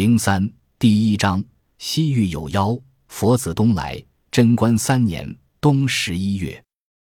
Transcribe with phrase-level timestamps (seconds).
[0.00, 1.44] 零三第一章：
[1.76, 2.74] 西域有妖，
[3.08, 4.02] 佛子东来。
[4.30, 6.64] 贞观三年冬十一月，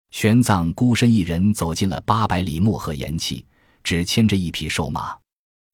[0.10, 3.46] 玄奘孤身一人走进了八百里漠河岩气，
[3.82, 5.18] 只牵着一匹瘦马。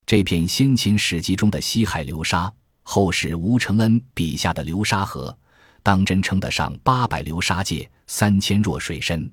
[0.06, 2.54] 这片先秦史籍中的西海流沙，
[2.84, 5.36] 后世吴承恩笔下的流沙河，
[5.82, 9.28] 当真称得上八百流沙界，三千弱水深。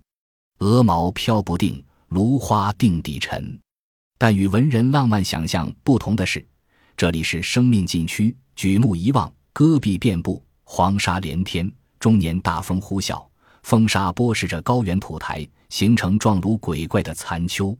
[0.61, 3.61] 鹅毛飘不定，芦花定底沉。
[4.16, 6.43] 但与文人浪漫想象不同的是，
[6.97, 11.71] 这里是生命禁区，举目一望，戈壁遍布，黄沙连天。
[11.98, 13.27] 终年大风呼啸，
[13.62, 17.77] 风沙剥蚀着高原土台，形成状如鬼怪的残丘。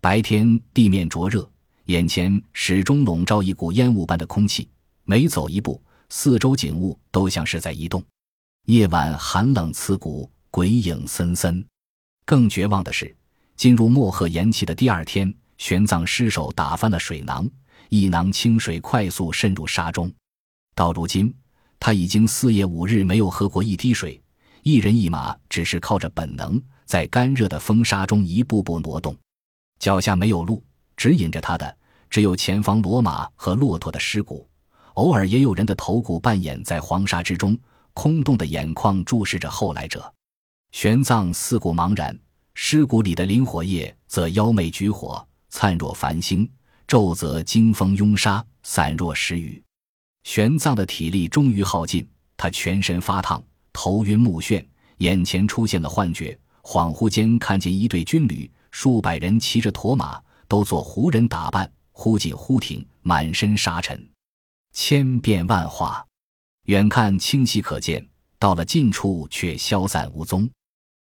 [0.00, 1.48] 白天地面灼热，
[1.84, 4.68] 眼前始终笼罩一股烟雾般的空气，
[5.04, 8.02] 每走一步，四周景物都像是在移动。
[8.64, 11.64] 夜晚寒冷刺骨，鬼影森森。
[12.24, 13.14] 更绝望的是，
[13.54, 17.48] 进入漠河岩气的第二天，玄奘失手打翻了水囊，
[17.88, 20.12] 一囊清水快速渗入沙中。
[20.74, 21.34] 到如今。
[21.80, 24.20] 他已经四夜五日没有喝过一滴水，
[24.64, 29.16] 一人一马只是靠着本能，在干热的风沙中一步步挪动，
[29.78, 30.60] 脚下没有路，
[30.96, 31.76] 指引着他的
[32.10, 34.44] 只有前方骡马和骆驼的尸骨，
[34.94, 37.56] 偶尔也有人的头骨扮演在黄沙之中，
[37.94, 40.12] 空洞的眼眶注视着后来者。
[40.72, 42.18] 玄奘四顾茫然，
[42.54, 46.44] 尸骨里的灵火叶则妖媚举火，灿若繁星；
[46.88, 49.62] 骤则惊风拥沙，散若时雨。
[50.24, 53.44] 玄奘的体力终于耗尽，他全身发烫，
[53.74, 54.64] 头晕目眩，
[54.96, 64.08] 眼前出现了幻觉，恍惚间看见一队军旅，数百人骑着驼马，都做胡人打扮，忽进忽停，满身沙尘，
[64.72, 66.02] 千变万化，
[66.64, 70.48] 远看清晰可见，到了近处却消散无踪。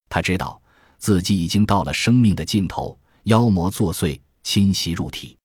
[0.10, 0.62] 他知道
[0.98, 5.38] 自己已经到了生命的尽头，妖魔作祟，侵袭入体，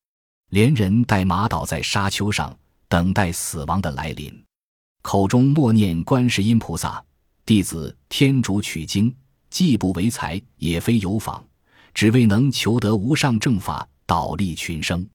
[0.53, 2.55] 连人带马倒在沙丘上。
[2.86, 4.45] 等待死亡的来临，
[5.00, 7.03] 口中默念观世音菩萨
[7.47, 9.17] ：“弟子天竺取经，
[9.48, 11.42] 既不为财，也非有访，
[11.95, 15.08] 只为能求得无上正法，导利群生。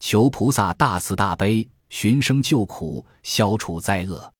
[0.00, 4.34] 求菩萨大慈大悲，寻声救苦，消除灾厄。”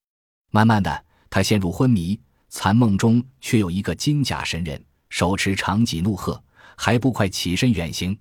[0.51, 6.43] 慢慢的，他陷入昏迷，残梦中却有一个金甲神人，手持长戟怒喝
[6.75, 8.19] ：“还不快起身远行！”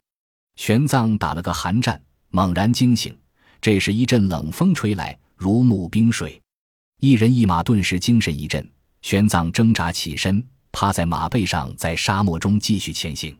[0.54, 2.00] 玄奘打了个寒战，
[2.32, 3.16] 猛然惊醒。
[3.60, 6.42] 这时一阵冷风吹来，如沐冰水，
[6.98, 8.68] 一人一马顿时精神一振。
[9.02, 13.36] 玄奘挣扎起身，趴在马背上，在沙漠中继续前行。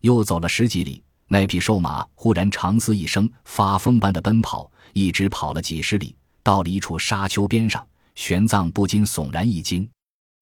[0.00, 9.88] 又走了十几里，那匹瘦马忽然长嘶一声，发疯般的奔跑，一直跑了几十里，到了一处沙丘边上，玄奘不禁悚然一惊。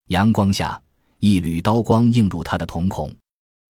[0.09, 0.81] 阳光下，
[1.19, 3.15] 一缕刀光映入他的瞳孔，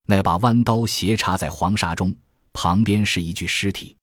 [0.07, 2.15] 那把弯刀斜插在黄沙中，
[2.53, 3.97] 旁边是一具尸体。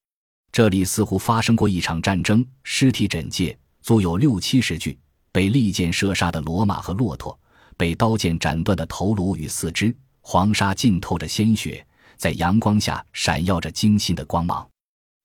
[0.52, 4.98] 这里似乎发生过一场战争，尸体枕藉，足有六七十具。
[5.32, 7.40] 被利箭射杀的骡马和骆驼，
[7.78, 11.86] 被刀剑斩断的头颅与四肢，黄沙浸透着鲜血，
[12.18, 14.68] 在阳光下闪耀着惊心的光芒。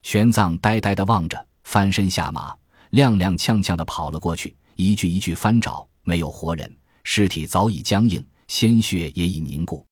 [0.03, 2.55] 玄奘呆呆地望着，翻身下马，
[2.91, 6.71] 踉踉跄跄地跑了过去，一具一具翻找，没有活人，
[7.03, 9.84] 尸体早已僵硬，鲜血也已凝固，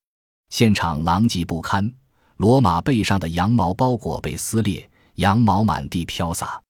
[0.50, 1.90] 现场狼藉不堪，
[2.36, 4.86] 骡马背上的羊毛包裹被撕裂。
[5.16, 6.60] 羊毛满地飘洒，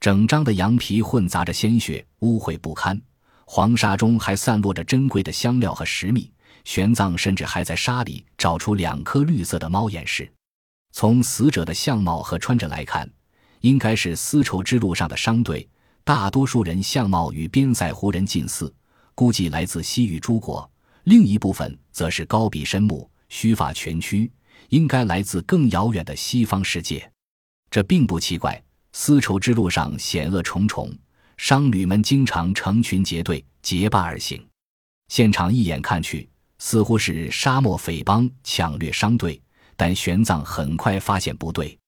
[0.00, 3.00] 整张的羊皮混杂着鲜血，污秽不堪。
[3.44, 6.30] 黄沙中还散落着珍贵的香料和石蜜。
[6.64, 10.28] 玄奘甚至还在沙里找出两颗绿色的猫眼石。
[10.90, 13.08] 从死者的相貌和穿着来看，
[13.60, 15.68] 应该是丝绸之路上的商队。
[16.02, 18.74] 大多数人相貌与边塞胡人近似，
[19.14, 20.68] 估计来自西域诸国；
[21.04, 24.28] 另一部分则是高鼻深目、须发全曲，
[24.70, 27.08] 应该来自更遥远的西方世界。
[27.70, 28.62] 这并不奇怪，
[28.92, 30.90] 丝绸之路上险恶重重，
[31.36, 34.42] 商旅们经常成群结队结伴而行。
[35.08, 36.28] 现场一眼看去，
[36.58, 39.40] 似乎是沙漠匪帮抢掠商队，
[39.76, 41.78] 但玄奘很快发现不对，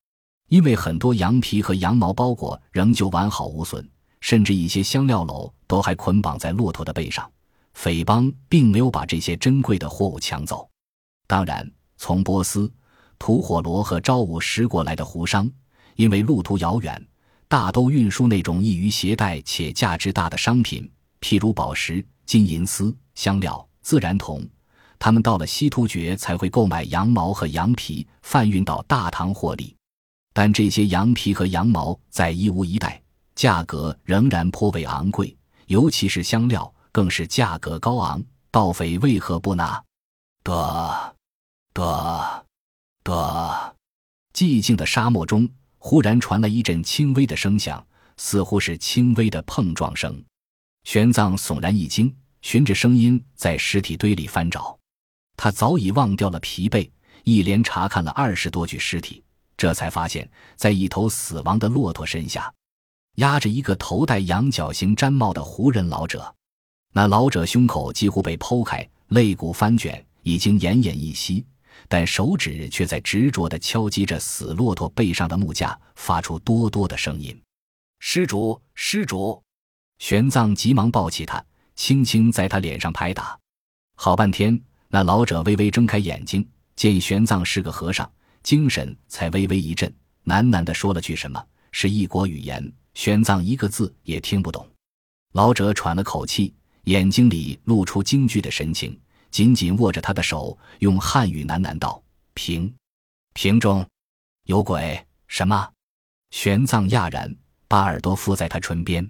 [0.48, 3.88] 因为很多羊皮和羊毛包裹仍旧完好无损，
[4.20, 7.30] 甚至一些香料篓都还捆绑在骆驼的背上。
[7.74, 10.68] 匪帮并没有把这些珍贵的货物抢走。
[11.26, 12.70] 当然，从波斯、
[13.18, 15.50] 吐火罗和昭武时过来的胡商。
[15.98, 17.06] 因为路途遥远，
[17.48, 20.88] 大都运输那种易于携带且价值大的商品，
[21.20, 24.48] 譬如宝石、金银丝、香料、自然铜。
[24.96, 29.74] 他们到了西突厥才会购买羊毛和羊皮，贩运到大唐获利。
[30.32, 33.02] 但这些羊皮和羊毛在伊乌一带，
[33.34, 35.36] 价格仍然颇为昂贵，
[35.66, 38.22] 尤其是香料更是价格高昂。
[38.52, 39.82] 盗匪为何不拿？
[40.44, 41.16] 得，
[41.74, 42.46] 得，
[43.02, 43.74] 得！
[44.32, 45.48] 寂静的沙漠中。
[45.78, 47.84] 忽然传来一阵轻微的声响，
[48.16, 50.22] 似乎是轻微的碰撞声。
[50.84, 54.76] 玄奘悚然一惊，循着声音在尸体堆里翻找。
[55.36, 56.90] 他早已忘掉了疲惫，
[57.24, 59.22] 一连查看了二十多具尸体，
[59.56, 62.52] 这才发现，在一头死亡的骆驼身下，
[63.16, 66.34] 压着一个头戴羊角形毡帽的胡人老者。
[66.92, 71.44] 那老者胸口几乎被剖开，肋骨翻卷，已经奄奄一息。
[71.88, 77.36] 但手指却在执着地敲击着死骆驼背上的木架，发出哆哆的声音。
[77.98, 79.42] 施主，施主！
[79.98, 81.44] 玄奘急忙抱起他，
[81.74, 83.36] 轻轻在他脸上拍打。
[83.96, 86.46] 好半天，那老者微微睁开眼睛，
[86.76, 88.08] 见玄奘是个和尚，
[88.42, 89.92] 精神才微微一振，
[90.26, 94.64] 喃喃地说了句什么，是异国语言，玄奘一个字也听不懂。
[95.32, 96.54] 老者喘了口气，
[96.84, 98.96] 眼睛里露出惊惧的神情。
[99.30, 102.02] 紧紧握着他的手，用汉语喃喃道
[102.34, 102.74] ：“瓶，
[103.34, 103.86] 瓶中
[104.44, 105.70] 有鬼。”什么？
[106.30, 107.34] 玄奘讶然，
[107.68, 109.08] 把耳朵附在他唇边。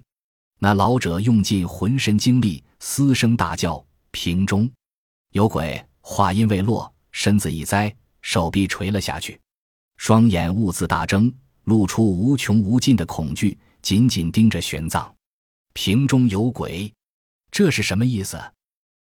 [0.59, 4.69] 那老者用尽浑身精力，嘶声大叫：“瓶中
[5.31, 9.41] 有鬼！”话音未落，身子一栽，手臂垂了下去，
[9.97, 11.33] 双眼兀自大睁，
[11.65, 15.09] 露出无穷无尽的恐惧，紧紧盯着玄奘。
[15.75, 16.93] 瓶中有鬼，
[17.53, 18.41] 这是什么意思？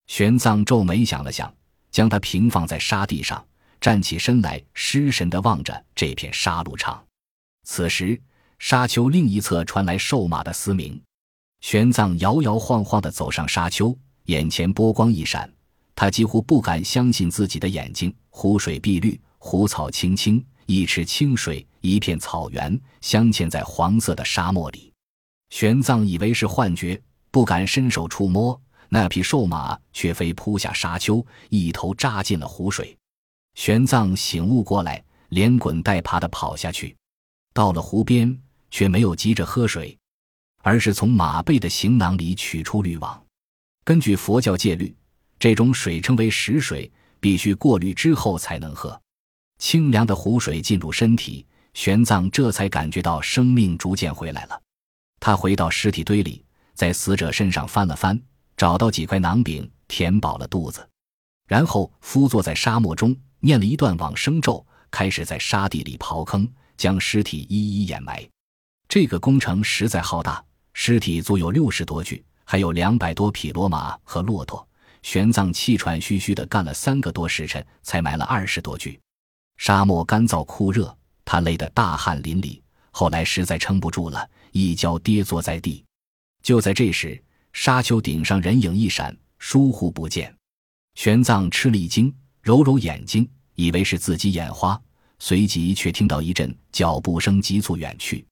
[0.07, 1.53] 玄奘皱眉想了想，
[1.91, 3.43] 将他平放在沙地上，
[3.81, 7.03] 站起身来，失神地望着这片杀戮场。
[7.63, 8.19] 此时，
[8.59, 11.01] 沙丘另一侧传来瘦马的嘶鸣。
[11.61, 15.51] 玄奘摇摇晃晃地走上沙丘，眼前波光一闪，
[15.95, 18.13] 他几乎不敢相信自己的眼睛。
[18.29, 24.93] 湖水碧绿，湖草青青，一池清水，一片草原，镶嵌在黄色的沙漠里。
[25.49, 28.59] 玄奘以为是幻觉，不敢伸手触摸。
[28.89, 32.97] 那匹瘦马却飞扑下沙丘，一头扎进了湖水。
[33.55, 36.95] 玄奘醒悟过来，连滚带爬地跑下去，
[37.53, 38.37] 到了湖边，
[38.69, 39.97] 却没有急着喝水，
[40.61, 43.21] 而是从马背的行囊里取出滤网。
[43.83, 44.95] 根据佛教戒律，
[45.39, 48.99] 这种水称为食水，必须过滤之后才能喝。
[49.57, 54.61] 清凉的湖水进入身体，玄奘这才感觉到生命逐渐回来了。
[55.19, 56.43] 他回到尸体堆里，
[56.73, 58.21] 在死者身上翻了翻。
[58.57, 60.87] 找到几块馕饼，填饱了肚子，
[61.47, 66.47] 然后伏坐在沙漠中，念了一段往生咒，开始在沙地里刨坑，
[66.77, 68.27] 将尸体一一掩埋。
[68.87, 70.43] 这个工程实在浩大，
[70.73, 74.65] 尸体足有六十多具，还有两百多匹骡马和骆驼。
[75.01, 78.99] 玄奘气喘吁吁地干了三个多时辰，才埋了二十多具。
[79.57, 82.59] 沙漠干燥酷热，他累得大汗淋漓。
[82.91, 85.83] 后来实在撑不住了，一跤跌坐在地。
[86.41, 87.21] 就在这时，
[87.55, 90.31] 沙丘顶上人影一闪，疏忽不见。
[90.95, 94.79] 玄奘吃了一惊，揉揉眼睛，以为是自己眼花，
[95.19, 98.25] 随即却听到一阵脚步声急促远去。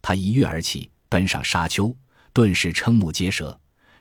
[0.00, 1.94] 他一跃而起，奔上沙丘，
[2.32, 3.56] 顿时瞠目结舌。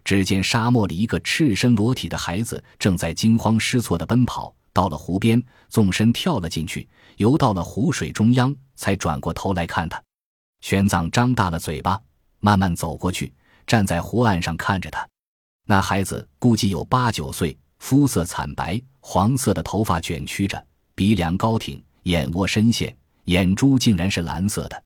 [0.06, 6.88] 只见沙漠里一个赤身裸体的孩子正在惊慌失措地奔跑，到了湖边，纵身跳了进去，
[7.18, 10.02] 游到了湖水中央，才转过头来看他。
[10.62, 12.02] 玄奘张大了嘴巴，
[12.40, 13.34] 慢慢走过去。
[13.72, 15.08] 站在湖岸上看着他，
[15.66, 20.62] 那孩子估计有八九岁，肤色惨白，黄色的头发卷曲着，
[20.94, 22.94] 鼻梁高挺，眼窝深陷，
[23.28, 24.84] 眼珠竟然是蓝色的，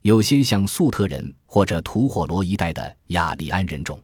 [0.00, 4.02] 有些像粟特人或者吐火罗一带的雅利安人种。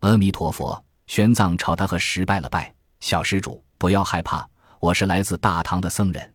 [0.00, 4.48] 阿弥陀佛，玄奘朝他和石拜了拜，小施主不要害怕，
[4.80, 6.34] 我是来自大唐的僧人，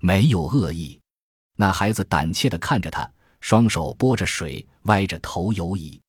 [0.00, 0.98] 没有恶意。
[1.54, 3.06] 那孩子胆怯地看着他，
[3.40, 6.00] 双手拨着水，歪着头游移。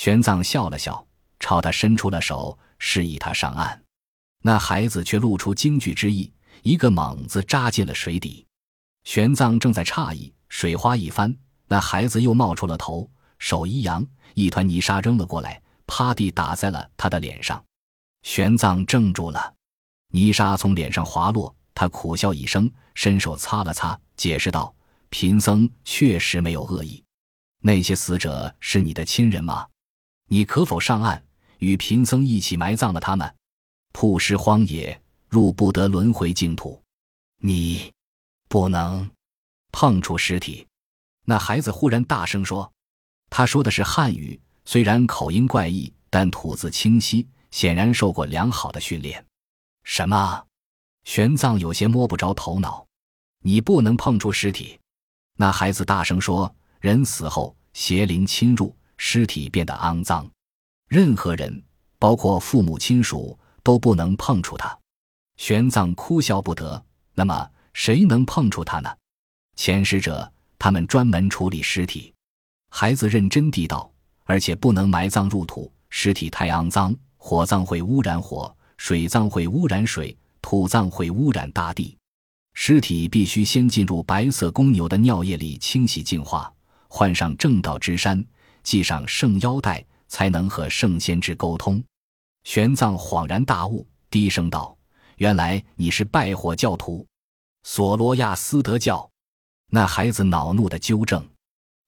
[0.00, 1.06] 玄奘笑了笑，
[1.40, 3.82] 朝他伸出了手，示意他上岸。
[4.42, 8.46] 那孩子却露出惊惧之意，一个猛子扎进了水底。
[9.04, 11.36] 玄奘正在诧异，水花一翻，
[11.68, 14.02] 那孩子又冒出了头，手一扬，
[14.32, 17.62] 一团泥沙扔了过来，啪地打在了他的脸上。
[18.22, 19.54] 玄奘怔住了，
[20.12, 24.74] 泥沙从脸上滑落，他苦笑一声，伸手擦了擦，解释道
[25.10, 27.04] ：“贫僧确实没有恶意。
[27.60, 29.66] 那些死者是你的亲人吗？”
[30.32, 31.20] 你可否上岸，
[31.58, 33.34] 与贫僧一起埋葬了他们？
[33.92, 36.80] 曝尸荒野，入不得轮回净土。
[37.38, 37.92] 你
[38.48, 39.10] 不能
[39.72, 40.64] 碰触尸体。
[41.24, 42.72] 那孩子忽然大声说
[43.28, 49.26] ：“他说的是汉语，虽然口音怪异，但吐字清晰，显然受过良好的训练。”
[49.82, 50.46] 什么？
[51.02, 52.86] 玄奘有些摸不着头脑。
[53.42, 54.78] 你不能碰触尸体。
[55.38, 60.30] 那孩子大声说：“人死后，邪灵侵入。”尸体变得肮脏，
[60.86, 61.62] 任何人，
[61.98, 64.78] 包括父母亲属，都不能碰触它。
[65.38, 66.84] 玄奘哭笑不得。
[67.14, 68.94] 那么，谁能碰触它呢？
[69.56, 72.12] 前使者，他们专门处理尸体。
[72.68, 73.90] 孩子认真地道，
[74.24, 81.96] 而且不能埋葬入土，尸体太肮脏，火葬会污染火，水葬会污染水，土葬会污染大地。
[82.52, 86.52] 尸体必须先进入白色公牛的尿液里清洗净化，
[86.86, 88.22] 换上正道之衫，
[88.64, 91.82] 系上圣腰带，才能和圣先知沟通。
[92.44, 94.76] 玄奘恍然大悟，低声道
[95.18, 97.06] ：“原来你是拜火教徒，
[97.64, 99.08] 索罗亚斯德教。”
[99.72, 101.26] 那孩子恼怒的纠正。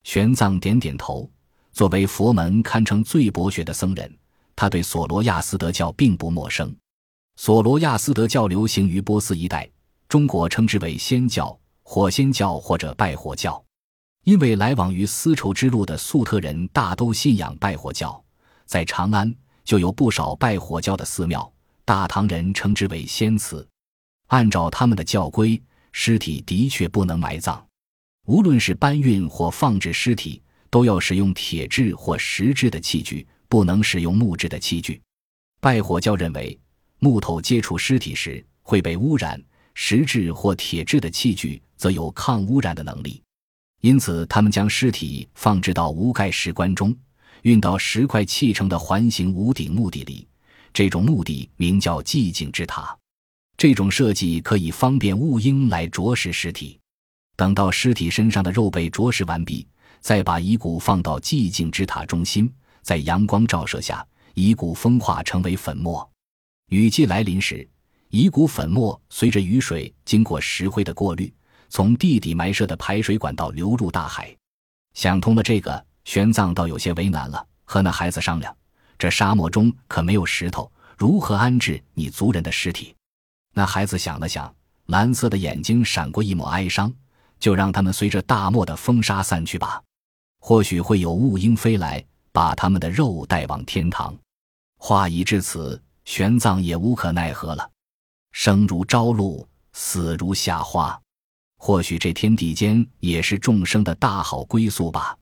[0.05, 1.31] 玄奘点点头。
[1.73, 4.19] 作为佛门堪称最博学的僧人，
[4.55, 6.75] 他对索罗亚斯德教并不陌生。
[7.37, 9.67] 索罗亚斯德教流行于波斯一带。
[10.07, 13.65] 中国称之为仙教、火仙教或者拜火教，
[14.25, 18.23] 因为来往于丝绸之路的粟特人大都信仰拜火教，
[18.67, 21.53] 在长安就有不少拜火教的寺庙。
[21.85, 23.67] 大唐人称之为仙祠。
[24.29, 25.61] 按照他们的教规，
[25.91, 27.61] 尸体的确不能埋葬，
[28.27, 35.03] 无论是搬运或放置尸体，都要使用铁制或石制的器具，不能使用木质的器具。
[35.61, 36.57] 拜火教认为，
[37.01, 39.43] 木头接触尸体时会被污染。
[39.75, 43.23] 石质或铁质的器具则有抗污染的能力，
[43.83, 46.97] 因此他们将尸体放置到无盖石棺中，
[47.43, 50.27] 运到石块砌成的环形屋顶墓地里。
[50.73, 52.97] 这种墓地名叫寂静之塔。
[53.57, 56.79] 这种设计可以方便雾鹰来啄食尸体。
[57.37, 59.67] 等到尸体身上的肉被啄食完毕，
[60.01, 62.49] 再把遗骨放到寂静之塔中心，
[62.83, 66.09] 在阳光照射下，遗骨风化成为粉末。
[66.69, 67.69] 雨季来临时。
[68.11, 71.33] 遗骨粉末随着雨水经过石灰的过滤，
[71.73, 74.37] 从地底埋设的排水管道流入大海。
[74.93, 78.55] 想通了这个，玄奘倒有些为难了，和那孩子商量：
[78.99, 82.95] 这沙漠中可没有石头，如何安置你族人的尸体？
[83.55, 84.55] 那孩子想了想，
[84.89, 86.93] 蓝色的眼睛闪过一抹哀伤，
[87.41, 89.83] 就让他们随着大漠的风沙散去吧。
[90.41, 94.15] 或许会有雾鹰飞来，把他们的肉带往天堂。
[94.77, 97.71] 话已至此，玄奘也无可奈何了。
[98.33, 101.01] 生如朝露，死如夏花。
[101.65, 105.17] 或许这天地间也是众生的大好归宿吧。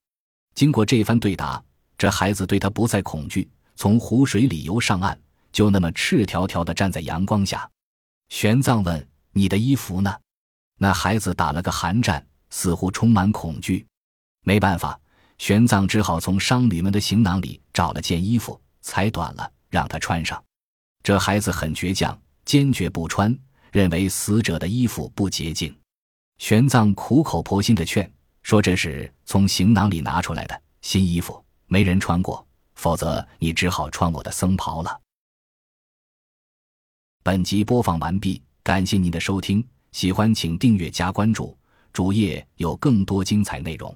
[0.54, 1.62] 经过这番对答，
[1.98, 5.20] 这孩子对他不再恐惧，从湖水里游上岸，
[5.52, 7.70] 就那么赤条条的站在阳光下。
[8.30, 10.16] 玄奘问：“你的衣服呢？”
[10.80, 13.86] 那孩子打了个寒战，似乎充满恐惧。
[14.42, 14.98] 没办法，
[15.36, 20.42] 玄奘只好从商旅们的行囊里找了件衣服，裁短了让他穿上。
[21.02, 22.18] 这孩子很倔强。
[22.46, 23.38] 坚决不穿，
[23.70, 25.76] 认为死者的衣服不洁净。
[26.40, 28.10] 玄奘苦口婆心的劝
[28.42, 32.44] 说：“这是从行囊里拿出来的新衣服，没人穿过，
[32.76, 35.00] 否则你只好穿我的僧袍了。”
[37.22, 41.54] 本集播放完毕，感谢您的收听，喜欢请订阅加关注，
[41.92, 43.94] 主页有更多精彩内容。